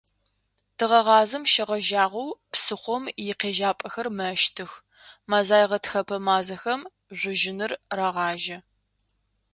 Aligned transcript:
Тыгъэгъазэм 0.77 1.43
щегъэжьагъэу 1.51 2.37
псыхъом 2.51 3.03
икъежьапӏэхэр 3.29 4.07
мэщтых, 4.17 4.71
мэзай– 5.29 5.63
гъэтхэпэ 5.69 6.17
мазэхэм 6.25 6.81
жъужьыныр 7.19 7.71
рагъажьэ. 7.97 8.57